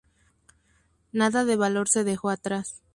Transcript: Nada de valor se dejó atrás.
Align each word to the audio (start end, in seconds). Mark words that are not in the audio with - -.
Nada 1.11 1.45
de 1.45 1.55
valor 1.57 1.87
se 1.87 2.03
dejó 2.03 2.31
atrás. 2.31 2.81